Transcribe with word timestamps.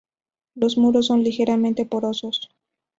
Los 0.55 0.79
muros 0.79 1.05
son 1.05 1.21
ligeramente 1.23 1.85
porosos. 1.85 2.49